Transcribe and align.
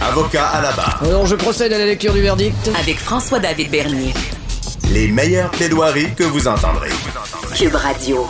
Avocat 0.00 0.46
à 0.46 0.62
la 0.62 0.70
barre. 0.72 1.02
Alors, 1.02 1.26
je 1.26 1.34
procède 1.34 1.72
à 1.72 1.78
la 1.78 1.84
lecture 1.84 2.14
du 2.14 2.20
verdict. 2.20 2.70
Avec 2.78 2.98
François-David 2.98 3.68
Bernier. 3.68 4.14
Les 4.92 5.08
meilleures 5.08 5.50
plaidoiries 5.50 6.14
que 6.14 6.22
vous 6.22 6.46
entendrez. 6.46 6.90
Cube 7.56 7.74
Radio. 7.74 8.24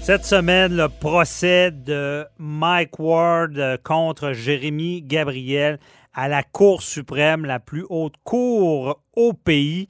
Cette 0.00 0.24
semaine, 0.24 0.76
le 0.76 0.88
procès 0.88 1.72
de 1.72 2.24
Mike 2.38 3.00
Ward 3.00 3.80
contre 3.82 4.32
Jérémy 4.32 5.02
Gabriel 5.02 5.80
à 6.14 6.28
la 6.28 6.44
Cour 6.44 6.82
suprême, 6.82 7.44
la 7.44 7.58
plus 7.58 7.84
haute 7.88 8.14
cour 8.22 9.00
au 9.16 9.32
pays. 9.32 9.88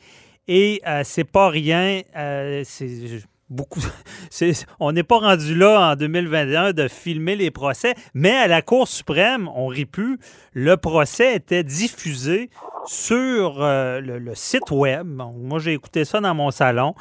Et 0.48 0.80
euh, 0.86 1.02
c'est 1.04 1.24
pas 1.24 1.50
rien, 1.50 2.00
euh, 2.16 2.62
c'est 2.64 3.20
beaucoup. 3.50 3.82
on 4.80 4.92
n'est 4.92 5.02
pas 5.02 5.18
rendu 5.18 5.54
là 5.54 5.92
en 5.92 5.96
2021 5.96 6.72
de 6.72 6.88
filmer 6.88 7.36
les 7.36 7.50
procès, 7.50 7.94
mais 8.14 8.32
à 8.32 8.46
la 8.46 8.62
Cour 8.62 8.88
suprême, 8.88 9.50
on 9.54 9.66
rit 9.66 9.86
plus. 9.86 10.18
Le 10.54 10.76
procès 10.76 11.36
était 11.36 11.64
diffusé 11.64 12.48
sur 12.86 13.58
le, 13.58 14.18
le, 14.18 14.34
site 14.34 14.70
web. 14.70 15.06
Moi, 15.06 15.58
j'ai 15.58 15.74
écouté 15.74 16.04
ça 16.04 16.20
dans 16.20 16.34
mon 16.34 16.50
salon 16.50 16.94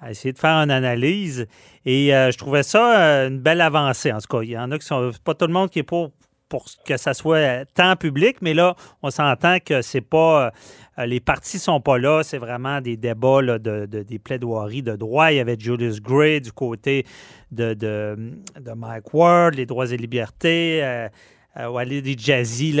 à 0.00 0.10
essayer 0.10 0.32
de 0.32 0.38
faire 0.38 0.56
une 0.56 0.70
analyse. 0.70 1.46
Et 1.84 2.14
euh, 2.14 2.30
je 2.30 2.38
trouvais 2.38 2.62
ça 2.62 3.00
euh, 3.00 3.28
une 3.28 3.40
belle 3.40 3.60
avancée. 3.60 4.12
En 4.12 4.18
tout 4.18 4.28
cas, 4.28 4.42
il 4.42 4.50
y 4.50 4.58
en 4.58 4.70
a 4.70 4.78
qui 4.78 4.86
sont. 4.86 5.10
Pas 5.24 5.34
tout 5.34 5.46
le 5.46 5.52
monde 5.52 5.70
qui 5.70 5.80
est 5.80 5.84
pour, 5.84 6.12
pour 6.48 6.66
que 6.86 6.96
ça 6.96 7.14
soit 7.14 7.64
tant 7.74 7.96
public, 7.96 8.38
mais 8.40 8.54
là, 8.54 8.74
on 9.02 9.10
s'entend 9.10 9.58
que 9.64 9.82
c'est 9.82 10.00
pas. 10.00 10.52
Euh, 10.98 11.06
les 11.06 11.20
partis 11.20 11.58
sont 11.58 11.80
pas 11.80 11.98
là, 11.98 12.22
c'est 12.24 12.38
vraiment 12.38 12.80
des 12.80 12.96
débats 12.96 13.40
de, 13.58 13.86
des 13.86 14.18
plaidoiries 14.18 14.82
de 14.82 14.96
droit. 14.96 15.30
Il 15.30 15.36
y 15.36 15.40
avait 15.40 15.56
Julius 15.58 16.00
Gray 16.00 16.40
du 16.40 16.50
côté 16.50 17.06
de, 17.52 17.74
de, 17.74 18.72
Mike 18.74 19.14
Ward, 19.14 19.54
les 19.54 19.64
droits 19.64 19.92
et 19.92 19.96
libertés 19.96 21.08
euh, 21.56 21.66
Walid 21.68 22.20
Jazzy 22.20 22.78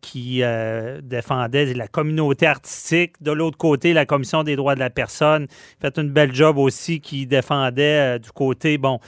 qui 0.00 0.42
euh, 0.42 1.00
défendait 1.02 1.72
la 1.72 1.86
communauté 1.86 2.46
artistique. 2.46 3.14
De 3.22 3.30
l'autre 3.30 3.56
côté, 3.56 3.92
la 3.92 4.06
Commission 4.06 4.42
des 4.42 4.56
droits 4.56 4.74
de 4.74 4.80
la 4.80 4.90
personne 4.90 5.46
fait 5.80 5.96
une 5.98 6.10
belle 6.10 6.34
job 6.34 6.58
aussi 6.58 7.00
qui 7.00 7.26
défendait 7.26 8.16
euh, 8.16 8.18
du 8.18 8.30
côté, 8.32 8.76
bon, 8.76 8.98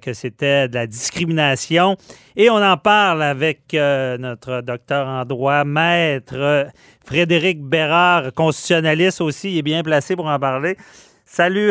que 0.00 0.12
c'était 0.14 0.68
de 0.68 0.74
la 0.74 0.86
discrimination. 0.86 1.96
Et 2.34 2.48
on 2.50 2.56
en 2.56 2.76
parle 2.76 3.22
avec 3.22 3.72
notre 3.72 4.62
docteur 4.62 5.06
en 5.06 5.24
droit, 5.24 5.64
maître 5.64 6.66
Frédéric 7.04 7.62
Bérard, 7.62 8.32
constitutionnaliste 8.34 9.20
aussi, 9.20 9.52
il 9.52 9.58
est 9.58 9.62
bien 9.62 9.82
placé 9.82 10.16
pour 10.16 10.26
en 10.26 10.38
parler. 10.38 10.76
Salut 11.24 11.70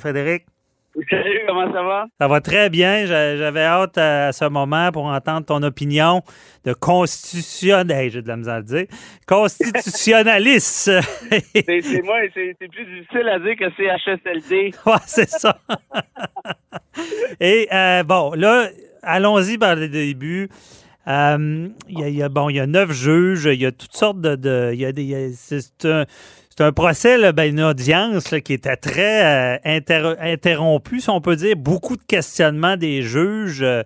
Frédéric. 0.00 0.51
Salut, 1.08 1.40
comment 1.46 1.72
ça 1.72 1.82
va? 1.82 2.06
Ça 2.20 2.28
va 2.28 2.40
très 2.40 2.68
bien. 2.68 3.06
J'avais 3.06 3.62
hâte 3.62 3.96
à 3.96 4.32
ce 4.32 4.44
moment 4.44 4.92
pour 4.92 5.06
entendre 5.06 5.46
ton 5.46 5.62
opinion 5.62 6.22
de 6.64 6.74
constitutionnel, 6.74 8.10
j'ai 8.10 8.20
de 8.20 8.28
la 8.28 8.36
misère 8.36 8.54
à 8.54 8.62
dire, 8.62 8.84
constitutionnaliste. 9.26 10.90
c'est 11.54 12.02
moi, 12.02 12.18
c'est 12.34 12.68
plus 12.68 12.84
difficile 12.84 13.28
à 13.28 13.38
dire 13.38 13.56
que 13.56 13.64
c'est 13.76 13.86
HSLD. 13.86 14.72
Ouais, 14.86 14.92
c'est 15.06 15.28
ça. 15.28 15.58
Et 17.40 17.68
euh, 17.72 18.02
bon, 18.02 18.32
là, 18.34 18.68
allons-y 19.02 19.56
par 19.56 19.76
le 19.76 19.88
début. 19.88 20.48
Euh, 21.08 21.68
il 21.88 22.08
y, 22.10 22.22
a, 22.22 22.28
bon, 22.28 22.48
il 22.48 22.56
y 22.56 22.60
a 22.60 22.66
neuf 22.66 22.92
juges, 22.92 23.46
il 23.46 23.60
y 23.60 23.66
a 23.66 23.72
toutes 23.72 23.94
sortes 23.94 24.20
de, 24.20 24.70
il 24.72 24.80
y 24.80 24.84
a 24.84 24.92
des, 24.92 25.32
c'est 25.34 25.84
un, 25.84 26.04
c'est 26.62 26.68
un 26.68 26.72
procès, 26.72 27.32
ben, 27.32 27.50
une 27.50 27.60
audience 27.60 28.32
qui 28.44 28.52
était 28.52 28.76
très 28.76 29.56
euh, 29.56 30.14
interrompue, 30.20 31.00
si 31.00 31.10
on 31.10 31.20
peut 31.20 31.34
dire. 31.34 31.56
Beaucoup 31.56 31.96
de 31.96 32.02
questionnements 32.04 32.76
des 32.76 33.02
juges. 33.02 33.62
Euh, 33.62 33.82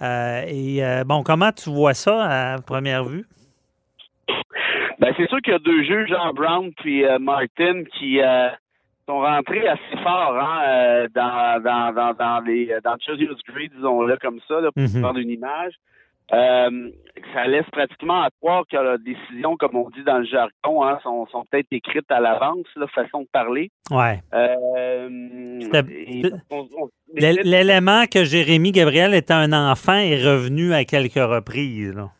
euh, 0.00 0.42
et 0.46 0.80
bon, 1.04 1.24
comment 1.24 1.50
tu 1.50 1.70
vois 1.70 1.92
ça 1.92 2.52
à 2.54 2.58
première 2.60 3.02
vue? 3.02 3.26
Ben, 5.00 5.12
c'est 5.16 5.28
sûr 5.28 5.40
qu'il 5.42 5.54
y 5.54 5.56
a 5.56 5.58
deux 5.58 5.82
juges, 5.82 6.08
Jean 6.08 6.32
Brown 6.32 6.70
puis 6.76 7.02
Martin, 7.18 7.82
qui 7.98 8.20
sont 9.08 9.18
rentrés 9.18 9.66
assez 9.66 10.02
fort 10.04 10.38
hein, 10.40 11.06
dans, 11.12 11.60
dans, 11.64 11.92
dans, 11.92 12.14
dans, 12.14 12.44
les 12.46 12.72
dans 12.84 12.94
disons-le 12.96 14.16
comme 14.18 14.38
ça, 14.46 14.60
pour 14.72 15.00
prendre 15.02 15.18
une 15.18 15.30
image. 15.30 15.72
Euh, 16.32 16.90
ça 17.34 17.46
laisse 17.46 17.68
pratiquement 17.72 18.22
à 18.22 18.30
croire 18.40 18.64
que 18.70 18.76
la 18.76 18.98
décision, 18.98 19.56
comme 19.56 19.76
on 19.76 19.90
dit 19.90 20.02
dans 20.04 20.18
le 20.18 20.24
jargon, 20.24 20.84
hein, 20.84 20.98
sont, 21.02 21.26
sont 21.26 21.44
peut-être 21.50 21.66
écrites 21.72 22.10
à 22.10 22.20
l'avance, 22.20 22.66
la 22.76 22.86
façon 22.88 23.22
de 23.22 23.28
parler. 23.32 23.70
Ouais. 23.90 24.20
L'élément 27.14 28.04
que 28.06 28.24
Jérémy 28.24 28.72
Gabriel 28.72 29.14
était 29.14 29.34
un 29.34 29.52
enfant 29.52 29.96
est 29.96 30.24
revenu 30.24 30.72
à 30.72 30.84
quelques 30.84 31.14
reprises. 31.14 31.94
Là. 31.94 32.10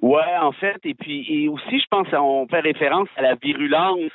Ouais, 0.00 0.36
en 0.40 0.52
fait, 0.52 0.78
et 0.84 0.94
puis 0.94 1.24
et 1.28 1.48
aussi, 1.48 1.78
je 1.78 1.86
pense, 1.88 2.08
on 2.12 2.46
fait 2.48 2.60
référence 2.60 3.08
à 3.16 3.22
la 3.22 3.34
virulence 3.36 4.10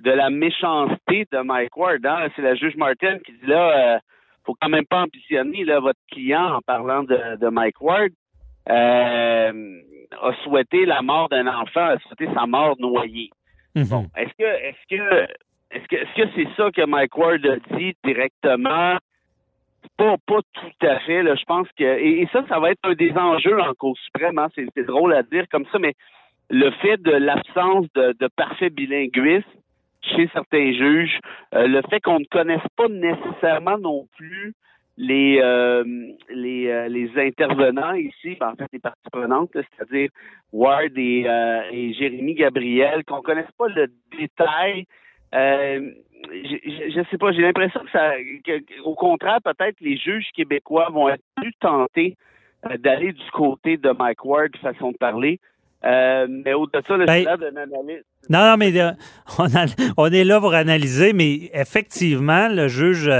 de 0.00 0.10
la 0.10 0.30
méchanceté 0.30 1.26
de 1.30 1.42
Mike 1.42 1.76
Ward. 1.76 2.04
Hein. 2.06 2.28
C'est 2.34 2.42
la 2.42 2.54
juge 2.54 2.74
Martin 2.76 3.18
qui 3.18 3.32
dit 3.32 3.46
là, 3.46 3.96
euh, 3.96 3.98
faut 4.46 4.56
quand 4.58 4.70
même 4.70 4.86
pas 4.86 5.02
ambitionner 5.02 5.64
là, 5.64 5.78
votre 5.80 5.98
client 6.10 6.54
en 6.54 6.60
parlant 6.62 7.02
de, 7.02 7.36
de 7.36 7.48
Mike 7.48 7.82
Ward. 7.82 8.10
Euh, 8.68 9.80
a 10.20 10.32
souhaité 10.44 10.84
la 10.84 11.02
mort 11.02 11.28
d'un 11.28 11.46
enfant, 11.46 11.86
a 11.86 11.98
souhaité 12.00 12.28
sa 12.34 12.46
mort 12.46 12.76
noyée. 12.78 13.30
Mhm. 13.74 14.08
est-ce 14.16 14.32
que 14.36 14.44
est-ce 14.44 14.96
que 14.96 15.26
est-ce 15.70 15.86
que 15.86 15.96
est-ce 15.96 16.22
que 16.22 16.28
c'est 16.34 16.56
ça 16.56 16.70
que 16.72 16.84
Mike 16.84 17.16
Ward 17.16 17.46
a 17.46 17.76
dit 17.76 17.94
directement? 18.04 18.96
Pas, 19.96 20.16
pas 20.26 20.40
tout 20.52 20.86
à 20.86 20.98
fait. 21.00 21.22
Là. 21.22 21.34
Je 21.36 21.44
pense 21.44 21.68
que 21.78 21.84
et, 21.84 22.28
ça, 22.32 22.44
ça 22.48 22.58
va 22.58 22.70
être 22.70 22.80
un 22.84 22.94
des 22.94 23.12
enjeux 23.12 23.60
en 23.60 23.72
cause 23.74 23.98
suprême. 24.04 24.38
Hein. 24.38 24.48
C'est, 24.54 24.86
drôle 24.86 25.14
à 25.14 25.22
dire 25.22 25.44
comme 25.50 25.64
ça, 25.72 25.78
mais 25.78 25.94
le 26.50 26.70
fait 26.82 26.96
de 26.98 27.12
l'absence 27.12 27.86
de, 27.94 28.28
parfait 28.36 28.70
bilinguisme 28.70 29.48
chez 30.02 30.28
certains 30.32 30.72
juges, 30.72 31.18
euh, 31.54 31.66
le 31.66 31.82
fait 31.88 32.00
qu'on 32.00 32.18
ne 32.18 32.24
connaisse 32.24 32.66
pas 32.76 32.88
nécessairement 32.88 33.78
non 33.78 34.06
plus 34.16 34.54
les 35.00 35.40
euh, 35.42 35.82
les, 36.28 36.68
euh, 36.68 36.88
les 36.88 37.10
intervenants 37.16 37.94
ici, 37.94 38.36
ben, 38.38 38.50
en 38.50 38.56
fait 38.56 38.66
les 38.70 38.78
parties 38.78 39.10
prenantes, 39.10 39.50
c'est-à-dire 39.54 40.10
Ward 40.52 40.92
et, 40.96 41.24
euh, 41.26 41.62
et 41.72 41.94
Jérémy 41.94 42.34
Gabriel, 42.34 43.02
qu'on 43.04 43.22
connaisse 43.22 43.50
pas 43.56 43.68
le 43.68 43.86
détail. 44.18 44.84
je 45.32 46.98
ne 46.98 47.04
sais 47.10 47.16
pas, 47.18 47.32
j'ai 47.32 47.40
l'impression 47.40 47.80
que 47.80 47.90
ça, 47.90 48.12
au 48.84 48.94
contraire, 48.94 49.38
peut-être 49.42 49.80
les 49.80 49.96
juges 49.96 50.28
québécois 50.34 50.90
vont 50.92 51.08
être 51.08 51.24
plus 51.34 51.54
tentés 51.60 52.16
d'aller 52.80 53.14
du 53.14 53.30
côté 53.32 53.78
de 53.78 53.90
Mike 53.98 54.22
Ward, 54.22 54.54
façon 54.60 54.92
de 54.92 54.98
parler. 54.98 55.40
mais 55.82 56.52
au-delà 56.52 56.82
de 56.82 56.86
ça, 56.86 56.96
le 56.98 57.06
ben, 57.06 57.24
là 57.24 57.38
d'un 57.38 57.56
analyste. 57.56 58.04
Non, 58.28 58.40
non, 58.50 58.56
mais 58.58 58.70
on, 59.38 59.46
on, 59.96 60.06
est 60.08 60.24
là 60.24 60.40
pour 60.40 60.52
analyser, 60.52 61.14
mais 61.14 61.48
effectivement, 61.54 62.48
le 62.48 62.68
juge 62.68 63.10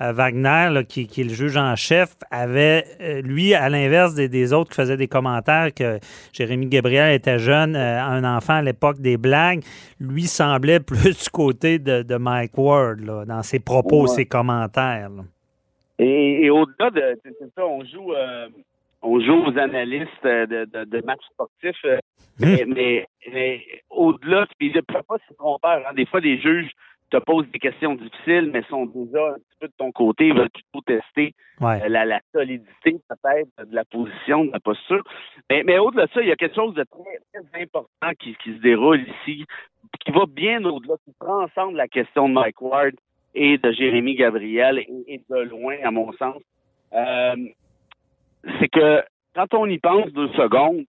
Wagner, 0.00 0.84
qui, 0.88 1.02
est 1.02 1.24
le 1.24 1.30
juge 1.30 1.56
en 1.56 1.74
chef, 1.74 2.14
avait, 2.30 2.84
euh, 3.00 3.20
lui, 3.20 3.54
à 3.54 3.68
l'inverse 3.68 4.14
des, 4.14 4.52
autres 4.52 4.70
qui 4.70 4.76
faisaient 4.76 4.96
des 4.96 5.08
commentaires 5.08 5.74
que 5.74 5.98
Jérémy 6.32 6.66
Gabriel 6.66 7.14
était 7.14 7.38
jeune, 7.38 7.74
euh, 7.74 8.00
un 8.00 8.24
enfant 8.24 8.54
à 8.54 8.62
l'époque 8.62 9.00
des 9.00 9.16
blagues, 9.16 9.62
lui 10.00 10.24
semblait 10.24 10.80
plus 10.86 11.24
du 11.24 11.30
côté 11.30 11.78
de, 11.78 12.16
Mike 12.16 12.56
Ward 12.56 13.00
dans 13.26 13.42
ses 13.42 13.60
propos, 13.60 14.06
ses 14.06 14.26
commentaires. 14.26 15.10
Et, 15.98 16.48
au-delà 16.50 16.90
de, 16.90 17.18
ça, 17.56 17.66
on 17.66 17.84
joue, 17.84 18.12
euh, 18.12 18.48
on 19.02 19.20
joue 19.20 19.46
aux 19.46 19.58
analystes 19.58 20.24
de, 20.24 20.84
de, 20.84 21.04
matchs 21.04 21.24
sportifs, 21.32 21.84
mais, 22.38 23.06
mais, 23.32 23.62
au-delà, 23.90 24.46
puis 24.58 24.70
je 24.72 24.76
ne 24.76 24.82
peux 24.82 25.02
pas 25.02 25.16
se 25.28 25.34
tromper. 25.34 25.82
Hein. 25.88 25.94
des 25.96 26.06
fois, 26.06 26.20
les 26.20 26.40
juges 26.40 26.70
te 27.10 27.16
posent 27.18 27.48
des 27.50 27.58
questions 27.58 27.94
difficiles, 27.94 28.50
mais 28.52 28.62
sont 28.64 28.86
déjà 28.86 29.30
un 29.30 29.34
petit 29.34 29.58
peu 29.60 29.66
de 29.68 29.72
ton 29.78 29.92
côté, 29.92 30.32
veulent 30.32 30.50
plutôt 30.50 30.80
tester 30.82 31.34
euh, 31.62 31.88
la, 31.88 32.20
solidité 32.32 32.96
peut-être 33.08 33.68
de 33.68 33.74
la 33.74 33.84
position, 33.84 34.44
de 34.44 34.52
la 34.52 34.60
posture. 34.60 35.02
Mais, 35.50 35.62
mais 35.64 35.78
au-delà 35.78 36.06
de 36.06 36.12
ça, 36.12 36.22
il 36.22 36.28
y 36.28 36.32
a 36.32 36.36
quelque 36.36 36.54
chose 36.54 36.74
de 36.74 36.84
très, 36.84 37.42
très 37.42 37.62
important 37.62 38.12
qui, 38.18 38.36
qui, 38.42 38.54
se 38.54 38.60
déroule 38.60 39.00
ici, 39.00 39.44
qui 40.00 40.12
va 40.12 40.24
bien 40.26 40.64
au-delà, 40.64 40.94
qui 41.04 41.12
prend 41.18 41.44
ensemble 41.44 41.76
la 41.76 41.88
question 41.88 42.28
de 42.28 42.34
Mike 42.34 42.60
Ward 42.60 42.94
et 43.34 43.58
de 43.58 43.72
Jérémy 43.72 44.14
Gabriel, 44.14 44.78
et, 44.78 45.22
de 45.28 45.38
loin, 45.42 45.76
à 45.84 45.90
mon 45.90 46.12
sens. 46.12 46.42
Euh, 46.92 47.36
c'est 48.58 48.68
que 48.68 49.02
quand 49.34 49.54
on 49.54 49.66
y 49.66 49.78
pense 49.78 50.06
deux 50.12 50.28
secondes, 50.28 50.84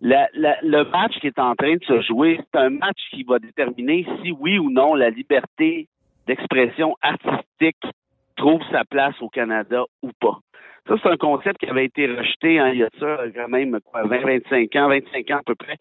le 0.00 0.90
match 0.90 1.18
qui 1.20 1.26
est 1.26 1.38
en 1.38 1.54
train 1.54 1.74
de 1.74 1.84
se 1.84 2.00
jouer, 2.02 2.40
c'est 2.52 2.60
un 2.60 2.70
match 2.70 2.98
qui 3.10 3.24
va 3.24 3.38
déterminer 3.38 4.06
si 4.22 4.32
oui 4.32 4.58
ou 4.58 4.70
non 4.70 4.94
la 4.94 5.10
liberté 5.10 5.88
d'expression 6.26 6.96
artistique 7.02 7.82
trouve 8.36 8.62
sa 8.70 8.84
place 8.84 9.20
au 9.20 9.28
Canada 9.28 9.84
ou 10.02 10.10
pas. 10.20 10.38
Ça, 10.86 10.94
c'est 11.02 11.08
un 11.10 11.16
concept 11.16 11.60
qui 11.60 11.66
avait 11.66 11.84
été 11.84 12.06
rejeté 12.06 12.58
hein, 12.58 12.70
il 12.72 12.78
y 12.78 12.82
a 12.82 12.88
ça 12.98 13.18
quand 13.34 13.48
même 13.48 13.78
quoi, 13.84 14.04
20, 14.04 14.20
25 14.20 14.76
ans, 14.76 14.88
25 14.88 15.30
ans 15.30 15.38
à 15.38 15.42
peu 15.44 15.54
près, 15.54 15.76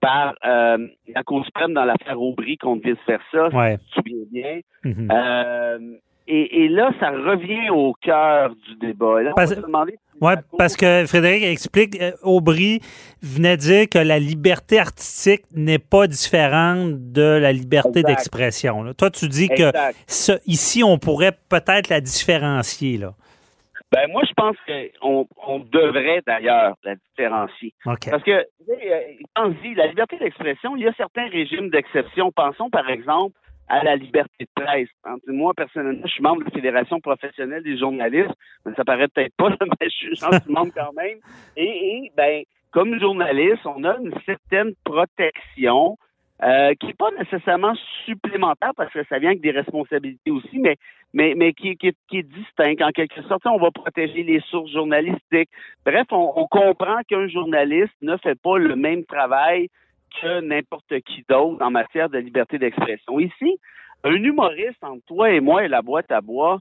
par 0.00 0.34
euh, 0.44 0.86
la 1.08 1.22
Cour 1.24 1.44
suprême 1.44 1.74
dans 1.74 1.84
l'affaire 1.84 2.20
Aubry 2.20 2.58
contre 2.58 2.86
vice-versa, 2.86 3.48
ouais. 3.48 3.78
si 3.78 3.84
tu 3.84 4.02
te 4.02 4.08
souviens 4.08 4.24
bien. 4.30 4.60
Mhm. 4.84 5.08
Euh, 5.10 5.78
et, 6.26 6.64
et, 6.64 6.68
là, 6.68 6.92
ça 7.00 7.10
revient 7.10 7.70
au 7.70 7.94
cœur 7.94 8.50
du 8.50 8.76
débat. 8.76 9.22
Là, 9.22 9.32
Parce- 9.34 9.56
demander 9.56 9.92
si 9.92 10.18
Cour- 10.18 10.36
parce 10.56 10.76
que 10.76 11.04
Frédéric 11.06 11.42
explique, 11.42 12.00
euh, 12.00 12.12
Aubry 12.22 12.80
venait 13.22 13.56
dire 13.56 13.88
que 13.88 13.98
la 13.98 14.18
liberté 14.18 14.78
artistique 14.78 15.42
n'est 15.54 15.80
pas 15.80 16.06
différente 16.06 17.12
de 17.12 17.38
la 17.40 17.52
liberté 17.52 18.02
d'expression. 18.02 18.92
Toi, 18.94 19.10
tu 19.10 19.28
dis 19.28 19.48
que 19.48 19.72
ici, 20.46 20.84
on 20.84 20.98
pourrait 20.98 21.36
peut-être 21.48 21.88
la 21.88 22.00
différencier. 22.00 22.98
Là. 22.98 23.14
Ben, 23.92 24.10
moi, 24.10 24.22
je 24.26 24.32
pense 24.32 24.56
qu'on 24.66 25.26
on 25.46 25.58
devrait 25.58 26.22
d'ailleurs 26.26 26.76
la 26.82 26.94
différencier. 26.94 27.74
Parce 27.84 28.22
que, 28.22 28.30
euh, 28.30 28.44
quand 29.34 29.46
on 29.46 29.48
dit 29.62 29.74
la 29.74 29.88
liberté 29.88 30.16
d'expression, 30.18 30.76
il 30.76 30.84
y 30.84 30.88
a 30.88 30.94
certains 30.94 31.28
régimes 31.28 31.68
d'exception. 31.68 32.32
Pensons, 32.32 32.70
par 32.70 32.88
exemple, 32.88 33.36
à 33.72 33.82
la 33.82 33.96
liberté 33.96 34.44
de 34.44 34.62
presse. 34.62 34.90
Hein, 35.04 35.16
Moi, 35.26 35.54
personnellement, 35.56 36.02
je 36.04 36.12
suis 36.12 36.22
membre 36.22 36.40
de 36.40 36.44
la 36.44 36.50
Fédération 36.50 37.00
professionnelle 37.00 37.62
des 37.62 37.78
journalistes, 37.78 38.34
mais 38.66 38.74
ça 38.74 38.84
paraît 38.84 39.08
peut-être 39.08 39.34
pas, 39.34 39.48
mais 39.80 39.88
je 39.88 40.14
suis, 40.14 40.52
membre 40.52 40.72
quand 40.76 40.92
même. 40.92 41.18
Et, 41.56 41.64
et, 42.04 42.12
ben, 42.14 42.42
comme 42.70 43.00
journaliste, 43.00 43.64
on 43.64 43.82
a 43.84 43.96
une 43.96 44.12
certaine 44.26 44.74
protection 44.84 45.96
euh, 46.42 46.74
qui 46.74 46.88
n'est 46.88 46.94
pas 46.94 47.12
nécessairement 47.18 47.72
supplémentaire 48.04 48.72
parce 48.76 48.92
que 48.92 49.04
ça 49.08 49.18
vient 49.18 49.30
avec 49.30 49.40
des 49.40 49.52
responsabilités 49.52 50.30
aussi, 50.30 50.58
mais 50.58 50.76
mais, 51.14 51.34
mais 51.34 51.52
qui, 51.52 51.76
est- 51.82 52.22
distinct. 52.22 52.80
En 52.82 52.90
quelque 52.90 53.22
sorte, 53.22 53.42
on 53.46 53.58
va 53.58 53.70
protéger 53.70 54.22
les 54.22 54.40
sources 54.50 54.72
journalistiques. 54.72 55.50
Bref, 55.84 56.06
on 56.10 56.46
comprend 56.46 57.00
qu'un 57.06 57.28
journaliste 57.28 57.92
ne 58.00 58.16
fait 58.16 58.38
pas 58.40 58.56
le 58.56 58.76
même 58.76 59.04
travail 59.04 59.68
que 60.20 60.40
n'importe 60.40 61.00
qui 61.00 61.24
d'autre 61.28 61.62
en 61.62 61.70
matière 61.70 62.08
de 62.08 62.18
liberté 62.18 62.58
d'expression. 62.58 63.18
Ici, 63.18 63.58
un 64.04 64.14
humoriste 64.14 64.82
entre 64.82 65.04
toi 65.06 65.30
et 65.30 65.40
moi 65.40 65.64
et 65.64 65.68
la 65.68 65.82
boîte 65.82 66.10
à 66.10 66.20
bois, 66.20 66.58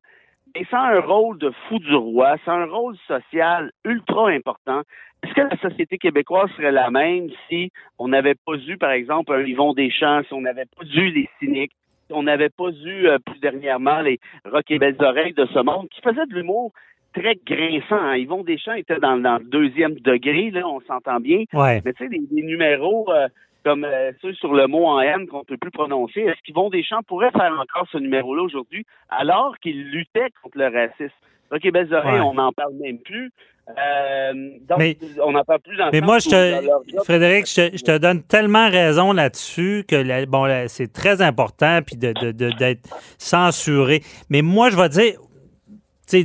et 0.55 0.67
a 0.71 0.95
un 0.95 0.99
rôle 0.99 1.37
de 1.37 1.51
fou 1.67 1.79
du 1.79 1.95
roi, 1.95 2.35
c'est 2.43 2.51
un 2.51 2.65
rôle 2.65 2.97
social 3.07 3.71
ultra 3.85 4.29
important. 4.29 4.81
Est-ce 5.23 5.33
que 5.33 5.41
la 5.41 5.57
société 5.57 5.97
québécoise 5.97 6.49
serait 6.57 6.71
la 6.71 6.89
même 6.89 7.29
si 7.47 7.71
on 7.99 8.07
n'avait 8.07 8.35
pas 8.35 8.55
eu, 8.55 8.77
par 8.77 8.91
exemple, 8.91 9.33
un 9.33 9.41
Yvon 9.41 9.73
Deschamps, 9.73 10.23
si 10.23 10.33
on 10.33 10.41
n'avait 10.41 10.65
pas 10.65 10.83
eu 10.83 11.11
les 11.11 11.29
cyniques, 11.39 11.73
si 12.07 12.13
on 12.13 12.23
n'avait 12.23 12.49
pas 12.49 12.69
eu 12.69 13.07
euh, 13.07 13.17
plus 13.19 13.39
dernièrement 13.39 14.01
les 14.01 14.19
Rock 14.45 14.69
et 14.69 14.79
Belles 14.79 14.97
Oreilles 14.99 15.33
de 15.33 15.45
ce 15.45 15.59
monde, 15.59 15.87
qui 15.89 16.01
faisaient 16.01 16.25
de 16.25 16.33
l'humour 16.33 16.73
très 17.13 17.35
grinçant. 17.45 17.95
hein. 18.01 18.15
Yvon 18.15 18.43
Deschamps 18.43 18.73
était 18.73 18.99
dans, 18.99 19.17
dans 19.17 19.37
le 19.37 19.45
deuxième 19.45 19.95
degré, 19.95 20.51
là, 20.51 20.67
on 20.67 20.81
s'entend 20.81 21.19
bien. 21.19 21.43
Ouais. 21.53 21.81
Mais 21.85 21.93
tu 21.93 22.03
sais, 22.03 22.09
des, 22.09 22.19
des 22.31 22.43
numéros 22.43 23.05
euh, 23.11 23.27
comme 23.63 23.83
euh, 23.83 24.11
ceux 24.21 24.33
sur 24.33 24.53
le 24.53 24.67
mot 24.67 24.85
en 24.85 24.99
N 25.01 25.27
qu'on 25.27 25.39
ne 25.39 25.43
peut 25.43 25.57
plus 25.57 25.71
prononcer, 25.71 26.21
est-ce 26.21 26.41
qu'Yvon 26.43 26.69
Deschamps 26.69 27.03
pourrait 27.07 27.31
faire 27.31 27.53
encore 27.59 27.87
ce 27.91 27.97
numéro-là 27.97 28.41
aujourd'hui 28.43 28.85
alors 29.09 29.57
qu'il 29.59 29.89
luttait 29.91 30.29
contre 30.41 30.57
le 30.57 30.65
racisme? 30.65 31.13
Ok, 31.53 31.69
belles 31.71 31.93
oreilles, 31.93 32.19
Ouais. 32.21 32.25
on 32.25 32.33
n'en 32.35 32.51
parle 32.53 32.73
même 32.81 32.97
plus. 32.99 33.29
Euh, 33.77 34.33
donc, 34.67 34.79
Mais- 34.79 34.97
on 35.23 35.31
n'en 35.33 35.43
parle 35.43 35.59
plus 35.59 35.77
dans 35.77 35.85
le 35.85 35.91
Mais 35.91 36.01
moi, 36.01 36.17
je 36.19 36.29
te, 36.29 37.03
Frédéric, 37.03 37.45
je 37.47 37.55
te, 37.69 37.77
je 37.77 37.83
te 37.83 37.97
donne 37.97 38.23
tellement 38.23 38.69
raison 38.69 39.13
là-dessus 39.13 39.83
que 39.87 39.95
la- 39.95 40.25
bon, 40.25 40.47
c'est 40.67 40.91
très 40.91 41.21
important 41.21 41.79
puis 41.85 41.95
de, 41.97 42.11
de- 42.13 42.31
de- 42.31 42.51
d'être 42.57 42.89
censuré. 43.17 44.01
Mais 44.29 44.41
moi, 44.41 44.69
je 44.71 44.77
vais 44.77 44.89
dire, 44.89 45.13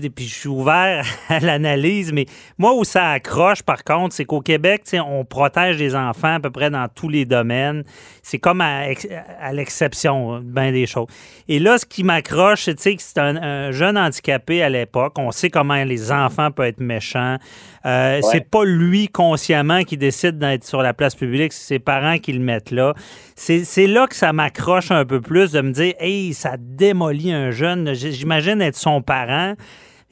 sais, 0.00 0.10
puis 0.10 0.26
je 0.26 0.34
suis 0.34 0.48
ouvert 0.48 1.04
à 1.28 1.40
l'analyse, 1.40 2.12
mais 2.12 2.26
moi 2.58 2.74
où 2.74 2.84
ça 2.84 3.10
accroche, 3.10 3.62
par 3.62 3.84
contre, 3.84 4.14
c'est 4.14 4.24
qu'au 4.24 4.40
Québec, 4.40 4.82
tu 4.84 4.90
sais, 4.90 5.00
on 5.00 5.24
protège 5.24 5.78
les 5.78 5.94
enfants 5.94 6.34
à 6.34 6.40
peu 6.40 6.50
près 6.50 6.70
dans 6.70 6.86
tous 6.88 7.08
les 7.08 7.24
domaines. 7.24 7.84
C'est 8.22 8.38
comme 8.38 8.60
à, 8.60 8.90
ex- 8.90 9.06
à 9.40 9.52
l'exception, 9.52 10.40
bien 10.40 10.72
des 10.72 10.86
choses. 10.86 11.06
Et 11.48 11.58
là, 11.58 11.78
ce 11.78 11.86
qui 11.86 12.04
m'accroche, 12.04 12.64
c'est 12.64 12.74
tu 12.74 12.82
sais, 12.82 12.96
que 12.96 13.02
c'est 13.02 13.18
un, 13.18 13.36
un 13.36 13.70
jeune 13.72 13.96
handicapé 13.96 14.62
à 14.62 14.68
l'époque. 14.68 15.14
On 15.18 15.30
sait 15.30 15.50
comment 15.50 15.82
les 15.84 16.12
enfants 16.12 16.50
peuvent 16.50 16.66
être 16.66 16.80
méchants. 16.80 17.36
Euh, 17.84 18.20
C'est 18.32 18.48
pas 18.50 18.64
lui 18.64 19.08
consciemment 19.08 19.82
qui 19.84 19.96
décide 19.96 20.38
d'être 20.38 20.64
sur 20.64 20.82
la 20.82 20.92
place 20.92 21.14
publique, 21.14 21.52
c'est 21.52 21.74
ses 21.74 21.78
parents 21.78 22.18
qui 22.18 22.32
le 22.32 22.40
mettent 22.40 22.70
là. 22.72 22.94
C'est 23.36 23.86
là 23.86 24.06
que 24.06 24.16
ça 24.16 24.32
m'accroche 24.32 24.90
un 24.90 25.04
peu 25.04 25.20
plus 25.20 25.52
de 25.52 25.60
me 25.60 25.70
dire, 25.70 25.92
hey, 26.00 26.32
ça 26.32 26.56
démolit 26.58 27.32
un 27.32 27.50
jeune. 27.50 27.92
J'imagine 27.94 28.60
être 28.62 28.76
son 28.76 29.02
parent. 29.02 29.54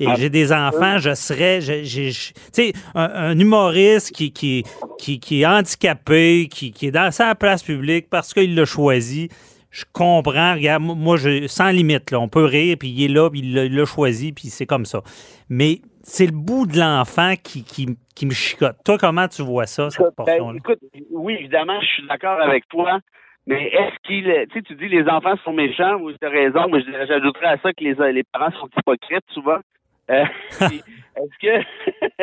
Et 0.01 0.07
Ah, 0.09 0.15
j'ai 0.17 0.29
des 0.29 0.53
enfants, 0.53 0.99
je 0.99 1.15
serais, 1.15 1.61
tu 1.61 2.13
sais, 2.53 2.73
un, 2.97 3.05
un 3.05 3.39
humoriste 3.39 4.11
qui, 4.11 4.33
qui, 4.33 4.65
qui, 4.99 5.21
qui 5.21 5.43
est 5.43 5.47
handicapé, 5.47 6.49
qui, 6.51 6.73
qui 6.73 6.87
est 6.89 6.91
dans 6.91 7.13
sa 7.13 7.37
place 7.37 7.63
publique 7.63 8.11
parce 8.11 8.35
qu'il 8.35 8.57
l'a 8.57 8.65
choisi. 8.65 9.29
Je 9.71 9.85
comprends, 9.93 10.55
regarde, 10.55 10.83
moi, 10.83 11.17
je, 11.17 11.47
sans 11.47 11.71
limite, 11.71 12.11
là, 12.11 12.19
on 12.21 12.29
peut 12.29 12.45
rire, 12.45 12.77
puis 12.79 12.89
il 12.89 13.05
est 13.05 13.09
là, 13.09 13.31
puis 13.31 13.41
il 13.41 13.55
l'a- 13.55 13.85
choisi, 13.85 14.33
puis 14.33 14.49
c'est 14.49 14.67
comme 14.67 14.85
ça. 14.85 15.01
Mais 15.49 15.81
c'est 16.03 16.27
le 16.27 16.33
bout 16.33 16.67
de 16.67 16.79
l'enfant 16.79 17.35
qui, 17.41 17.63
qui, 17.63 17.87
qui 18.17 18.27
me 18.27 18.33
chicote. 18.33 18.77
Toi, 18.85 18.99
comment 18.99 19.29
tu 19.29 19.43
vois 19.43 19.67
ça, 19.67 19.91
cette 19.91 20.01
ben, 20.01 20.13
portion-là? 20.17 20.59
écoute, 20.59 20.79
oui, 21.13 21.37
évidemment, 21.39 21.81
je 21.81 21.87
suis 21.87 22.07
d'accord 22.09 22.41
avec 22.41 22.69
toi. 22.69 22.99
Mais 23.47 23.69
est-ce 23.69 23.95
qu'il, 24.05 24.25
tu 24.25 24.55
sais, 24.59 24.63
tu 24.63 24.75
dis 24.75 24.89
les 24.89 25.07
enfants 25.09 25.37
sont 25.45 25.53
méchants, 25.53 25.97
oui, 26.01 26.15
tu 26.21 26.27
as 26.27 26.31
raison, 26.31 26.67
mais 26.73 26.81
j'ajouterais 27.07 27.47
à 27.47 27.59
ça 27.59 27.73
que 27.73 27.85
les, 27.85 28.13
les 28.13 28.23
parents 28.25 28.51
sont 28.53 28.69
hypocrites 28.79 29.25
souvent. 29.33 29.59
Euh, 30.11 30.25
est-ce 30.61 31.39
que, 31.41 31.47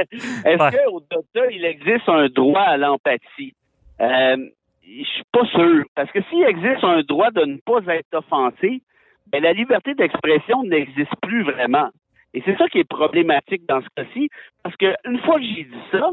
est-ce 0.48 0.64
Ouais. 0.64 0.72
que 0.72 1.16
de 1.16 1.22
ça, 1.36 1.52
il 1.52 1.66
existe 1.66 2.10
un 2.10 2.28
droit 2.28 2.62
à 2.62 2.78
l'empathie? 2.78 3.54
Euh, 4.02 4.38
je 4.84 5.04
suis 5.04 5.24
pas 5.32 5.46
sûr. 5.46 5.84
Parce 5.96 6.12
que 6.12 6.22
s'il 6.24 6.44
existe 6.44 6.84
un 6.84 7.02
droit 7.02 7.30
de 7.32 7.46
ne 7.46 7.58
pas 7.58 7.82
être 7.96 8.14
offensé, 8.14 8.82
ben, 9.28 9.44
la 9.44 9.54
liberté 9.54 9.94
d'expression 9.94 10.64
n'existe 10.64 11.14
plus 11.22 11.44
vraiment. 11.44 11.90
Et 12.34 12.42
c'est 12.46 12.58
ça 12.58 12.68
qui 12.68 12.80
est 12.80 12.88
problématique 12.90 13.66
dans 13.68 13.82
ce 13.82 13.88
cas-ci, 13.96 14.30
parce 14.64 14.76
que 14.78 14.94
une 15.06 15.20
fois 15.20 15.36
que 15.36 15.44
j'ai 15.46 15.64
dit 15.66 15.84
ça, 15.92 16.10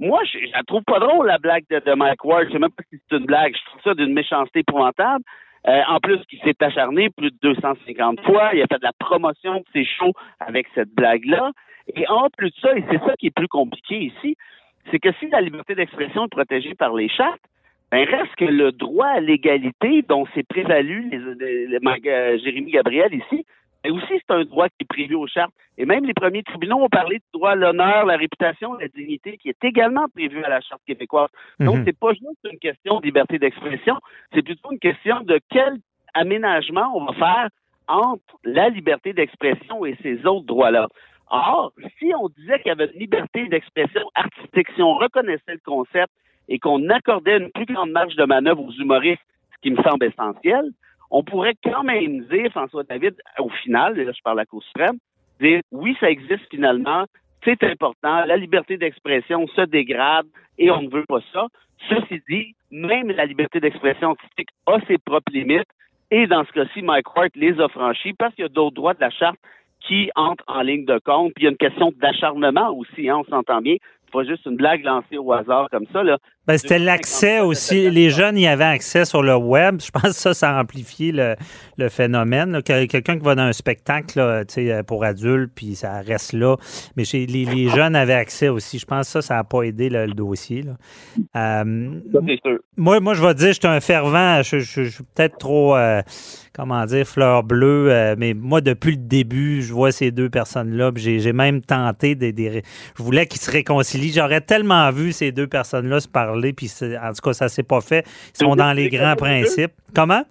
moi, 0.00 0.20
je, 0.24 0.38
je 0.46 0.52
la 0.52 0.62
trouve 0.64 0.82
pas 0.82 0.98
drôle, 0.98 1.26
la 1.26 1.38
blague 1.38 1.64
de, 1.70 1.78
de 1.84 1.94
Mike 1.94 2.24
Ward. 2.24 2.46
Je 2.48 2.52
sais 2.52 2.58
même 2.58 2.70
pas 2.70 2.82
si 2.90 2.98
c'est 3.08 3.16
une 3.16 3.24
blague. 3.26 3.54
Je 3.56 3.64
trouve 3.70 3.80
ça 3.82 3.94
d'une 3.94 4.12
méchanceté 4.12 4.60
épouvantable. 4.60 5.24
Euh, 5.66 5.82
en 5.88 5.98
plus, 5.98 6.18
qu'il 6.26 6.38
s'est 6.40 6.54
acharné 6.62 7.10
plus 7.10 7.30
de 7.30 7.36
250 7.42 8.20
fois. 8.20 8.50
Il 8.54 8.62
a 8.62 8.66
fait 8.66 8.78
de 8.78 8.84
la 8.84 8.92
promotion 8.98 9.56
de 9.56 9.64
ses 9.72 9.84
shows 9.84 10.12
avec 10.40 10.66
cette 10.74 10.94
blague-là. 10.94 11.50
Et 11.96 12.06
en 12.08 12.28
plus 12.36 12.50
de 12.50 12.56
ça, 12.60 12.76
et 12.76 12.84
c'est 12.90 12.98
ça 12.98 13.14
qui 13.18 13.26
est 13.28 13.34
plus 13.34 13.48
compliqué 13.48 13.96
ici, 14.14 14.36
c'est 14.90 14.98
que 14.98 15.12
si 15.18 15.28
la 15.28 15.40
liberté 15.40 15.74
d'expression 15.74 16.24
est 16.26 16.30
protégée 16.30 16.74
par 16.74 16.94
les 16.94 17.08
chartes, 17.08 17.40
ben 17.90 18.04
reste 18.08 18.34
que 18.36 18.44
le 18.44 18.72
droit 18.72 19.06
à 19.06 19.20
l'égalité 19.20 20.02
dont 20.02 20.26
s'est 20.34 20.42
prévalu 20.42 21.08
les, 21.10 21.18
les- 21.18 21.66
les- 21.68 21.78
Mag- 21.80 22.06
euh, 22.08 22.38
Jérémy 22.38 22.72
Gabriel 22.72 23.14
ici, 23.14 23.46
mais 23.86 23.92
aussi 23.92 24.12
c'est 24.26 24.34
un 24.34 24.44
droit 24.44 24.68
qui 24.68 24.82
est 24.82 24.88
prévu 24.88 25.14
aux 25.14 25.26
chartes. 25.28 25.52
Et 25.78 25.84
même 25.84 26.04
les 26.04 26.14
premiers 26.14 26.42
tribunaux 26.42 26.82
ont 26.82 26.88
parlé 26.88 27.16
du 27.18 27.24
droit 27.34 27.50
à 27.50 27.54
l'honneur, 27.54 28.04
la 28.06 28.16
réputation, 28.16 28.74
la 28.74 28.88
dignité, 28.88 29.36
qui 29.36 29.48
est 29.48 29.64
également 29.64 30.06
prévu 30.08 30.42
à 30.42 30.48
la 30.48 30.60
charte 30.60 30.82
québécoise. 30.86 31.28
Donc 31.60 31.76
Mhm. 31.76 31.84
c'est 31.84 31.98
pas 31.98 32.12
juste 32.12 32.44
une 32.50 32.58
question 32.58 32.98
de 33.00 33.06
liberté 33.06 33.38
d'expression, 33.38 33.96
c'est 34.32 34.42
plutôt 34.42 34.72
une 34.72 34.80
question 34.80 35.20
de 35.20 35.38
quel 35.50 35.76
aménagement 36.14 36.90
on 36.94 37.04
va 37.04 37.12
faire 37.12 37.48
entre 37.88 38.34
la 38.44 38.68
liberté 38.70 39.12
d'expression 39.12 39.84
et 39.86 39.96
ces 40.02 40.26
autres 40.26 40.46
droits-là. 40.46 40.88
Or, 41.30 41.72
si 41.98 42.12
on 42.18 42.28
disait 42.28 42.58
qu'il 42.60 42.68
y 42.68 42.72
avait 42.72 42.90
une 42.92 43.00
liberté 43.00 43.46
d'expression 43.48 44.02
artistique, 44.14 44.68
si 44.74 44.82
on 44.82 44.94
reconnaissait 44.94 45.54
le 45.54 45.60
concept 45.64 46.12
et 46.48 46.58
qu'on 46.58 46.88
accordait 46.88 47.38
une 47.38 47.50
plus 47.50 47.66
grande 47.66 47.90
marge 47.90 48.16
de 48.16 48.24
manœuvre 48.24 48.64
aux 48.64 48.72
humoristes, 48.72 49.22
ce 49.54 49.58
qui 49.62 49.70
me 49.70 49.82
semble 49.82 50.06
essentiel, 50.06 50.70
on 51.10 51.22
pourrait 51.22 51.56
quand 51.62 51.82
même 51.82 52.24
dire, 52.24 52.50
François 52.50 52.84
David, 52.84 53.14
au 53.38 53.48
final, 53.48 53.96
là 53.96 54.12
je 54.12 54.22
parle 54.22 54.40
à 54.40 54.46
Cour 54.46 54.62
suprême, 54.64 54.98
dire 55.40 55.60
oui, 55.72 55.96
ça 56.00 56.10
existe 56.10 56.48
finalement, 56.50 57.04
c'est 57.44 57.62
important, 57.62 58.24
la 58.24 58.36
liberté 58.36 58.76
d'expression 58.76 59.46
se 59.48 59.62
dégrade 59.62 60.26
et 60.58 60.70
on 60.70 60.82
ne 60.82 60.90
veut 60.90 61.04
pas 61.06 61.20
ça. 61.32 61.46
Ceci 61.88 62.22
dit, 62.28 62.54
même 62.70 63.08
la 63.08 63.26
liberté 63.26 63.60
d'expression 63.60 64.10
artistique 64.10 64.48
a 64.66 64.78
ses 64.88 64.98
propres 64.98 65.32
limites 65.32 65.68
et 66.10 66.26
dans 66.26 66.44
ce 66.44 66.52
cas-ci, 66.52 66.82
Mike 66.82 67.16
Ward 67.16 67.30
les 67.34 67.60
a 67.60 67.68
franchis 67.68 68.12
parce 68.12 68.34
qu'il 68.34 68.42
y 68.42 68.46
a 68.46 68.48
d'autres 68.48 68.76
droits 68.76 68.94
de 68.94 69.00
la 69.00 69.10
charte 69.10 69.38
qui 69.80 70.10
entrent 70.14 70.44
en 70.46 70.62
ligne 70.62 70.84
de 70.84 70.98
compte. 71.04 71.32
Puis 71.34 71.42
il 71.42 71.44
y 71.44 71.48
a 71.48 71.50
une 71.50 71.56
question 71.56 71.92
d'acharnement 71.96 72.70
aussi, 72.70 73.08
hein, 73.08 73.18
on 73.18 73.24
s'entend 73.24 73.60
bien. 73.60 73.76
C'est 74.04 74.12
pas 74.12 74.24
juste 74.24 74.46
une 74.46 74.56
blague 74.56 74.84
lancée 74.84 75.18
au 75.18 75.32
hasard 75.32 75.68
comme 75.70 75.86
ça. 75.92 76.02
Là. 76.02 76.18
Ben, 76.46 76.58
c'était 76.58 76.78
l'accès 76.78 77.40
aussi. 77.40 77.90
Les 77.90 78.10
jeunes 78.10 78.38
y 78.38 78.46
avaient 78.46 78.64
accès 78.64 79.04
sur 79.04 79.22
le 79.22 79.34
web. 79.36 79.80
Je 79.84 79.90
pense 79.90 80.02
que 80.02 80.10
ça, 80.12 80.32
ça 80.34 80.56
a 80.56 80.60
amplifié 80.62 81.10
le, 81.10 81.34
le 81.76 81.88
phénomène. 81.88 82.62
Quelqu'un 82.62 83.18
qui 83.18 83.24
va 83.24 83.34
dans 83.34 83.42
un 83.42 83.52
spectacle 83.52 84.18
là, 84.18 84.44
tu 84.44 84.54
sais, 84.66 84.82
pour 84.84 85.04
adultes, 85.04 85.50
puis 85.54 85.74
ça 85.74 86.00
reste 86.00 86.32
là. 86.34 86.56
Mais 86.96 87.04
chez- 87.04 87.26
les, 87.26 87.44
les 87.44 87.68
jeunes 87.68 87.96
avaient 87.96 88.14
accès 88.14 88.48
aussi. 88.48 88.78
Je 88.78 88.86
pense 88.86 89.06
que 89.06 89.12
ça, 89.12 89.22
ça 89.22 89.34
n'a 89.34 89.44
pas 89.44 89.62
aidé 89.62 89.88
le, 89.88 90.06
le 90.06 90.14
dossier. 90.14 90.62
là. 90.62 90.72
Euh, 91.36 91.90
Ça, 92.12 92.18
c'est 92.26 92.40
sûr. 92.40 92.58
moi, 92.76 93.00
moi, 93.00 93.14
je 93.14 93.22
vais 93.22 93.34
te 93.34 93.38
dire, 93.38 93.48
je 93.48 93.52
suis 93.58 93.66
un 93.66 93.80
fervent. 93.80 94.42
Je, 94.42 94.58
je- 94.60 94.84
je 94.84 94.88
suis 94.90 95.04
peut-être 95.14 95.38
trop, 95.38 95.74
euh, 95.76 96.00
comment 96.54 96.84
dire, 96.86 97.06
fleur 97.06 97.42
bleue. 97.42 97.88
euh, 97.90 98.14
mais 98.16 98.34
moi, 98.34 98.60
depuis 98.60 98.92
le 98.92 98.96
début, 98.98 99.62
je 99.62 99.72
vois 99.72 99.90
ces 99.90 100.10
deux 100.12 100.30
personnes-là. 100.30 100.92
j'ai 100.94 101.32
même 101.32 101.60
tenté 101.60 102.14
des, 102.14 102.32
des- 102.32 102.62
Je 102.96 103.02
voulais 103.02 103.26
qu'ils 103.26 103.40
se 103.40 103.50
réconcilient. 103.50 104.12
J'aurais 104.12 104.40
tellement 104.40 104.90
vu 104.92 105.10
ces 105.12 105.32
deux 105.32 105.48
personnes-là 105.48 105.98
se 106.00 106.06
parler. 106.08 106.35
Puis 106.52 106.70
en 106.82 107.12
tout 107.12 107.20
cas, 107.22 107.32
ça 107.32 107.48
s'est 107.48 107.62
pas 107.62 107.80
fait. 107.80 108.04
Ils 108.34 108.44
sont 108.44 108.56
dans 108.56 108.72
les 108.72 108.88
grands 108.88 109.16
principes. 109.16 109.72
Comment? 109.94 110.24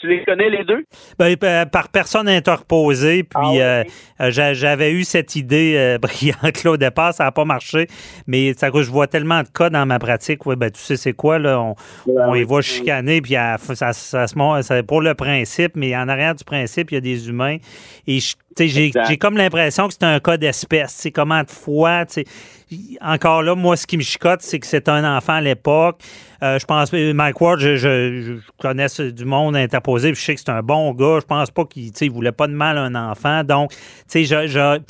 Tu 0.00 0.06
les 0.06 0.24
connais 0.24 0.48
les 0.48 0.64
deux? 0.64 0.84
Ben, 1.18 1.34
euh, 1.42 1.64
par 1.66 1.88
personne 1.88 2.28
interposée. 2.28 3.24
Puis 3.24 3.32
Ah 3.34 3.50
ouais? 3.50 3.60
euh, 3.60 3.84
euh, 4.20 4.30
j'a- 4.30 4.54
j'avais 4.54 4.92
eu 4.92 5.02
cette 5.02 5.34
idée 5.34 5.74
euh, 5.76 5.98
brillante 6.00 6.62
là, 6.62 6.70
au 6.70 6.76
départ, 6.76 7.12
ça 7.12 7.24
n'a 7.24 7.32
pas 7.32 7.44
marché. 7.44 7.88
Mais 8.28 8.54
ça, 8.54 8.68
je 8.72 8.90
vois 8.92 9.08
tellement 9.08 9.42
de 9.42 9.48
cas 9.48 9.70
dans 9.70 9.84
ma 9.86 9.98
pratique. 9.98 10.46
Ouais, 10.46 10.54
ben, 10.54 10.70
tu 10.70 10.80
sais, 10.80 10.96
c'est 10.96 11.14
quoi, 11.14 11.40
là? 11.40 11.60
On, 11.60 11.74
on 12.06 12.32
les 12.32 12.44
voit 12.44 12.62
chicaner, 12.62 13.20
puis 13.20 13.34
à- 13.34 13.58
ça, 13.58 13.92
ça 13.92 14.28
se 14.28 14.82
pour 14.82 15.00
le 15.00 15.14
principe, 15.14 15.72
mais 15.74 15.96
en 15.96 16.08
arrière 16.08 16.36
du 16.36 16.44
principe, 16.44 16.92
il 16.92 16.94
y 16.94 16.98
a 16.98 17.00
des 17.00 17.28
humains. 17.28 17.56
Et 18.06 18.20
je- 18.20 18.36
j'ai 18.66 19.16
comme 19.18 19.36
l'impression 19.36 19.86
que 19.86 19.94
c'est 19.94 20.02
un 20.04 20.18
cas 20.18 20.36
d'espèce. 20.36 20.92
C'est 20.92 21.12
comment 21.12 21.42
de 21.42 21.50
fois. 21.50 22.04
Encore 23.00 23.42
là, 23.42 23.54
moi, 23.54 23.76
ce 23.76 23.86
qui 23.86 23.96
me 23.96 24.02
chicote, 24.02 24.40
c'est 24.42 24.58
que 24.58 24.66
c'est 24.66 24.88
un 24.88 25.16
enfant 25.16 25.34
à 25.34 25.40
l'époque. 25.40 26.00
Euh, 26.42 26.58
je 26.58 26.66
pense, 26.66 26.92
Mike 26.92 27.40
Ward, 27.40 27.58
je, 27.60 27.76
je- 27.76 28.20
je 28.20 28.32
connais 28.60 28.88
ce- 28.88 29.02
du 29.10 29.24
monde 29.24 29.56
interposé, 29.56 30.12
puis 30.12 30.20
je 30.20 30.24
sais 30.26 30.34
que 30.34 30.40
c'est 30.40 30.50
un 30.50 30.62
bon 30.62 30.92
gars. 30.92 31.18
Je 31.20 31.26
pense 31.26 31.50
pas 31.50 31.64
qu'il 31.64 31.90
il 32.00 32.10
voulait 32.10 32.32
pas 32.32 32.46
de 32.46 32.52
mal 32.52 32.76
à 32.78 32.82
un 32.82 32.94
enfant. 33.10 33.42
Donc, 33.44 33.72
je- 34.12 34.22
je- 34.24 34.80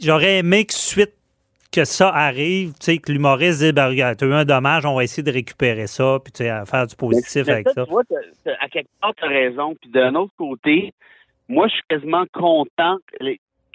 j'aurais 0.00 0.38
aimé 0.38 0.64
que 0.64 0.72
suite 0.74 1.12
que 1.70 1.84
ça 1.84 2.08
arrive, 2.08 2.70
tu 2.80 2.86
sais, 2.92 2.98
que 2.98 3.12
l'humoriste 3.12 3.60
dit, 3.62 3.72
ben, 3.72 3.92
t'as 4.16 4.26
eu 4.26 4.32
un 4.32 4.46
dommage, 4.46 4.86
on 4.86 4.94
va 4.94 5.04
essayer 5.04 5.22
de 5.22 5.30
récupérer 5.30 5.86
ça, 5.86 6.18
puis 6.24 6.32
tu 6.32 6.44
sais, 6.44 6.50
faire 6.64 6.86
du 6.86 6.96
positif 6.96 7.44
Mais 7.46 7.52
avec 7.52 7.68
ça. 7.68 7.84
Tu 7.84 7.90
vois, 7.90 8.04
t'as- 8.08 8.16
t'as- 8.42 8.56
à 8.64 8.68
quelque 8.68 8.88
part, 9.02 9.12
tu 9.14 9.24
as 9.24 9.28
raison. 9.28 9.74
Puis 9.78 9.90
d'un 9.90 10.14
autre 10.14 10.32
côté, 10.38 10.94
moi, 11.48 11.66
je 11.68 11.72
suis 11.74 11.82
quasiment 11.88 12.24
content 12.32 12.96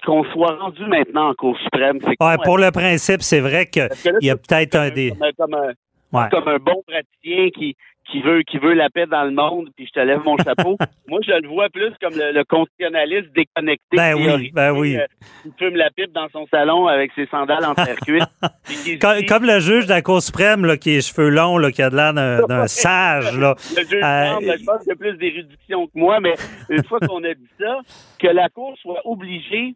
qu'on 0.04 0.24
soit 0.32 0.56
rendu 0.58 0.84
maintenant 0.86 1.30
en 1.30 1.34
Cour 1.34 1.56
suprême. 1.62 1.98
Ouais, 2.20 2.36
pour 2.44 2.58
le 2.58 2.70
principe, 2.70 3.22
c'est 3.22 3.40
vrai 3.40 3.66
qu'il 3.66 3.88
y 4.20 4.30
a 4.30 4.36
peut-être 4.36 4.74
un 4.76 4.90
des. 4.90 5.10
Comme, 5.10 5.22
un- 5.22 5.32
comme 5.32 5.54
un, 5.54 5.72
Ouais. 6.12 6.28
comme 6.30 6.46
un 6.48 6.58
bon 6.58 6.82
praticien 6.86 7.48
qui, 7.50 7.76
qui, 8.10 8.20
veut, 8.22 8.42
qui 8.42 8.58
veut 8.58 8.74
la 8.74 8.90
paix 8.90 9.06
dans 9.06 9.24
le 9.24 9.30
monde, 9.30 9.68
puis 9.76 9.86
je 9.86 9.92
te 9.92 10.00
lève 10.00 10.20
mon 10.24 10.36
chapeau. 10.38 10.76
moi, 11.08 11.20
je 11.26 11.32
le 11.42 11.48
vois 11.48 11.68
plus 11.70 11.92
comme 12.00 12.14
le, 12.14 12.32
le 12.32 12.44
constitutionnaliste 12.44 13.28
déconnecté. 13.34 13.96
Ben 13.96 14.14
oui, 14.14 14.50
ben 14.54 14.72
oui. 14.72 14.96
euh, 14.96 15.06
qui 15.42 15.52
fume 15.58 15.76
la 15.76 15.90
pipe 15.90 16.12
dans 16.12 16.28
son 16.30 16.46
salon 16.48 16.86
avec 16.86 17.12
ses 17.14 17.26
sandales 17.26 17.64
en 17.64 17.74
terre 17.74 17.96
cuite. 18.04 18.22
Comme, 19.00 19.18
dit- 19.18 19.26
comme 19.26 19.44
le 19.44 19.58
juge 19.60 19.84
de 19.86 19.90
la 19.90 20.02
Cour 20.02 20.20
suprême, 20.22 20.64
là, 20.64 20.76
qui 20.76 20.90
les 20.90 21.00
cheveux 21.00 21.28
longs, 21.28 21.58
là, 21.58 21.70
qui 21.70 21.82
a 21.82 21.90
de 21.90 21.96
l'air 21.96 22.12
d'un 22.14 22.66
sage, 22.66 23.36
là. 23.38 23.54
Le 23.76 23.82
juge 23.82 24.02
Euh, 24.02 24.26
semble, 24.34 24.58
je 24.58 24.64
pense 24.64 24.82
qu'il 24.82 24.92
a 24.92 24.96
plus 24.96 25.16
d'érudition 25.18 25.86
que 25.86 25.92
moi, 25.94 26.20
mais 26.20 26.34
une 26.70 26.84
fois 26.84 26.98
qu'on 27.00 27.22
a 27.24 27.34
dit 27.34 27.48
ça, 27.58 27.80
que 28.18 28.28
la 28.28 28.48
Cour 28.48 28.74
soit 28.80 29.00
obligée 29.04 29.74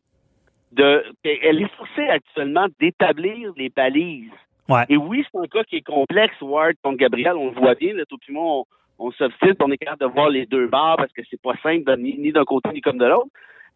de. 0.72 1.02
Elle 1.24 1.62
est 1.62 1.76
forcée 1.76 2.08
actuellement 2.08 2.66
d'établir 2.80 3.52
les 3.56 3.68
balises. 3.70 4.30
Ouais. 4.68 4.84
Et 4.88 4.96
oui, 4.96 5.24
c'est 5.30 5.38
un 5.38 5.46
cas 5.46 5.64
qui 5.64 5.76
est 5.76 5.82
complexe, 5.86 6.34
Ward 6.40 6.74
contre 6.82 6.98
Gabriel, 6.98 7.34
on 7.36 7.46
le 7.46 7.52
voit 7.58 7.74
bien, 7.74 7.94
là, 7.94 8.04
tout 8.08 8.18
puis 8.18 8.32
moi, 8.32 8.44
on, 8.44 8.64
on 9.06 9.10
s'obstine, 9.12 9.54
on 9.60 9.70
est 9.70 9.78
capable 9.78 10.00
de 10.00 10.06
voir 10.06 10.28
les 10.28 10.44
deux 10.46 10.66
barres 10.68 10.96
parce 10.96 11.12
que 11.12 11.22
c'est 11.30 11.40
pas 11.40 11.54
simple 11.62 11.84
de- 11.84 11.96
ni, 11.96 12.18
ni 12.18 12.32
d'un 12.32 12.44
côté 12.44 12.68
ni 12.72 12.80
comme 12.80 12.98
de 12.98 13.06
l'autre. 13.06 13.30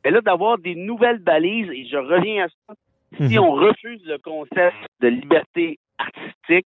Mais 0.05 0.11
là, 0.11 0.21
d'avoir 0.21 0.59
des 0.59 0.75
nouvelles 0.75 1.21
balises, 1.21 1.71
et 1.71 1.87
je 1.87 1.97
reviens 1.97 2.45
à 2.47 2.49
ça, 2.49 2.75
si 3.29 3.39
Mhm. 3.39 3.45
on 3.45 3.53
refuse 3.53 4.03
le 4.07 4.19
concept 4.19 4.77
de 5.01 5.09
liberté 5.09 5.79
artistique, 5.99 6.67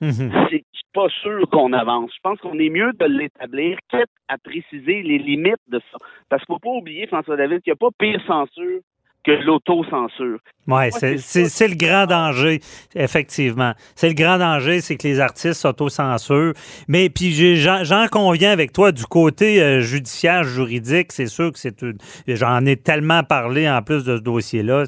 Mhm. 0.00 0.46
c'est- 0.50 0.64
pas 0.92 1.08
sûr 1.22 1.48
qu'on 1.52 1.72
avance. 1.72 2.10
Je 2.16 2.18
pense 2.20 2.40
qu'on 2.40 2.58
est 2.58 2.68
mieux 2.68 2.92
de 2.94 3.04
l'établir, 3.04 3.78
quitte 3.90 4.10
à 4.26 4.38
préciser 4.38 5.02
les 5.02 5.18
limites 5.18 5.54
de 5.68 5.80
ça. 5.92 5.98
Parce 6.28 6.42
qu'il 6.44 6.52
faut 6.52 6.58
pas 6.58 6.70
oublier, 6.70 7.06
François 7.06 7.36
David, 7.36 7.60
qu'il 7.62 7.70
n'y 7.70 7.74
a 7.74 7.76
pas 7.76 7.90
pire 7.96 8.20
censure 8.26 8.80
que 9.24 9.32
l'autocensure. 9.32 10.38
Ouais, 10.66 10.90
c'est 10.92 11.68
le 11.68 11.74
grand 11.74 12.06
danger, 12.06 12.60
effectivement. 12.94 13.72
C'est 13.96 14.08
le 14.08 14.14
grand 14.14 14.38
danger, 14.38 14.80
c'est 14.80 14.96
que 14.96 15.08
les 15.08 15.18
artistes 15.18 15.60
s'autocensurent. 15.62 16.52
Mais 16.86 17.08
puis 17.10 17.56
j'en 17.56 18.06
conviens 18.10 18.52
avec 18.52 18.72
toi 18.72 18.92
du 18.92 19.04
côté 19.04 19.60
euh, 19.60 19.80
judiciaire, 19.80 20.44
juridique, 20.44 21.12
c'est 21.12 21.26
sûr 21.26 21.52
que 21.52 21.58
c'est 21.58 21.82
une. 21.82 21.98
J'en 22.28 22.64
ai 22.66 22.76
tellement 22.76 23.24
parlé 23.24 23.68
en 23.68 23.82
plus 23.82 24.04
de 24.04 24.16
ce 24.16 24.22
dossier-là. 24.22 24.84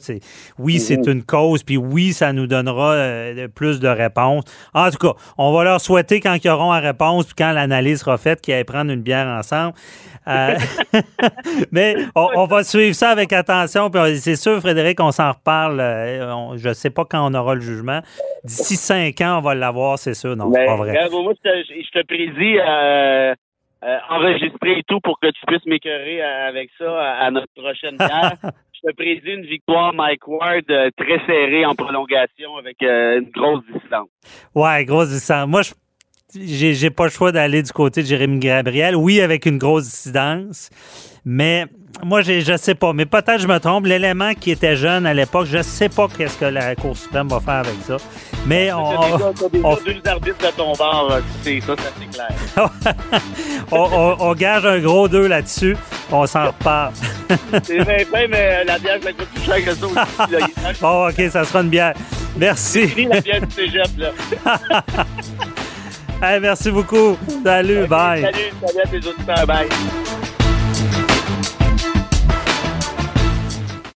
Oui, 0.59 0.79
c'est 0.79 1.07
une 1.07 1.25
cause, 1.25 1.63
puis 1.65 1.77
oui, 1.77 2.13
ça 2.13 2.33
nous 2.33 2.47
donnera 2.47 2.93
euh, 2.93 3.49
plus 3.49 3.81
de 3.81 3.89
réponses. 3.89 4.45
En 4.75 4.89
tout 4.91 4.99
cas, 4.99 5.15
on 5.37 5.53
va 5.53 5.65
leur 5.65 5.81
souhaiter 5.81 6.21
quand 6.21 6.37
ils 6.43 6.49
auront 6.49 6.73
la 6.73 6.81
réponse, 6.81 7.25
puis 7.25 7.35
quand 7.37 7.53
l'analyse 7.53 8.01
sera 8.01 8.19
faite, 8.19 8.41
qu'ils 8.41 8.55
aillent 8.55 8.65
prendre 8.65 8.93
une 8.93 9.03
bière 9.03 9.27
ensemble. 9.27 9.75
Euh, 10.29 10.55
mais 11.73 11.97
on, 12.15 12.29
on 12.37 12.47
va 12.47 12.63
suivre 12.63 12.95
ça 12.95 13.11
avec 13.11 13.33
attention. 13.33 13.91
Puis 13.91 14.01
on- 14.01 14.22
c'est 14.23 14.37
sûr, 14.37 14.59
Frédéric, 14.61 14.99
on 15.01 15.13
s'en 15.13 15.33
reparle. 15.33 15.79
euh, 15.81 16.35
on- 16.35 16.57
je 16.57 16.69
ne 16.69 16.75
sais 16.75 16.91
pas 16.91 17.05
quand 17.05 17.31
on 17.31 17.35
aura 17.35 17.55
le 17.55 17.61
jugement. 17.61 18.01
D'ici 18.45 18.77
cinq 18.77 19.21
ans, 19.21 19.39
on 19.39 19.41
va 19.43 19.55
l'avoir, 19.55 19.99
c'est 19.99 20.15
sûr. 20.15 20.35
Non, 20.37 20.51
c'est 20.53 20.65
pas 20.67 20.77
vrai. 20.77 20.91
regarde, 20.91 21.13
moi, 21.13 21.33
je 21.45 21.91
te, 22.01 22.07
prédis 22.07 22.59
euh, 22.59 23.35
euh, 23.85 23.99
enregistrer 24.11 24.79
et 24.79 24.83
tout 24.89 25.01
pour 25.01 25.19
que 25.21 25.27
tu 25.29 25.41
puisses 25.47 25.67
m'écœurer 25.67 26.23
avec 26.23 26.71
ça 26.79 26.91
à, 27.01 27.27
à 27.27 27.31
notre 27.31 27.53
prochaine 27.55 27.97
bière. 27.97 28.35
je 28.75 28.91
te 28.91 28.95
prédis 28.97 29.31
une 29.33 29.45
victoire 29.47 29.93
Mike 29.93 30.27
Ward 30.27 30.65
euh, 30.71 30.91
très 30.97 31.19
serrée 31.27 31.65
en 31.67 31.75
prolongation 31.75 32.57
avec 32.57 32.77
une 32.81 33.31
grosse 33.35 33.63
distance. 33.73 34.09
Ouais, 34.55 34.85
grosse 34.85 35.11
distance. 35.11 35.47
Moi, 35.49 35.63
je 35.63 35.73
j'ai 36.35 36.91
pas 36.91 37.05
le 37.05 37.11
choix 37.11 37.33
d'aller 37.33 37.63
du 37.63 37.73
côté 37.73 38.03
de 38.03 38.07
Jérémy 38.07 38.39
Gabriel. 38.39 38.97
Oui, 38.97 39.21
avec 39.21 39.47
une 39.47 39.59
grosse 39.59 39.85
dissidence. 39.85 40.71
Mais 41.25 41.67
moi, 42.03 42.23
je 42.23 42.57
sais 42.57 42.75
pas. 42.75 42.93
Mais 42.93 43.07
peut-être 43.07 43.39
je 43.41 43.47
me 43.47 43.59
trompe. 43.59 43.87
L'élément 43.87 44.33
qui 44.35 44.51
était 44.51 44.77
jeune 44.77 45.07
à 45.07 45.15
l'époque, 45.15 45.47
je 45.51 45.63
sais 45.63 45.89
pas 45.89 46.09
qu'est-ce 46.09 46.37
que 46.39 46.47
la 46.47 46.75
Cour 46.75 46.97
suprême 46.97 47.29
va 47.29 47.39
faire 47.41 47.55
avec 47.55 47.77
ça. 47.87 47.97
Mais 48.47 48.73
on, 48.73 48.83
on- 49.63 49.77
deux 49.77 50.01
arbitres 50.07 50.39
de 50.51 50.57
ton 50.57 50.73
bord, 50.73 51.11
euh, 51.13 51.21
c'est 51.45 51.61
ça, 51.61 51.77
ça 51.77 51.83
c'est 52.01 52.11
clair. 52.11 52.71
on, 53.71 53.77
on- 53.93 54.17
on 54.19 54.33
gage 54.35 54.67
un 54.67 54.81
gros 54.81 55.07
deux 55.07 55.29
là-dessus. 55.29 55.77
On 56.11 56.27
s'en 56.27 56.47
reparle. 56.49 56.93
C'est 57.63 57.77
bien 57.77 57.85
fait, 57.85 58.29
mais 58.29 58.59
euh, 58.61 58.65
la 58.65 58.79
bière 58.79 58.99
va 59.01 59.11
être 59.11 59.25
plus 59.27 59.43
chère 59.45 59.65
que 59.65 59.75
ça 59.75 59.87
aussi. 59.87 60.81
Bon, 60.81 61.09
OK, 61.09 61.31
ça 61.31 61.45
sera 61.45 61.61
une 61.61 61.69
bière. 61.71 61.95
Merci. 62.37 63.07
la 63.09 63.21
bière 63.21 63.47
du 63.47 63.55
cégep, 63.55 63.87
là. 63.99 64.11
Hey, 66.23 66.39
merci 66.39 66.71
beaucoup. 66.71 67.19
Salut, 67.43 67.89
bye. 67.89 68.23
Salut, 68.23 68.53
salut 68.65 68.81
à 68.81 68.87
tes 68.87 69.09
auditeurs, 69.09 69.45
bye. 69.45 69.69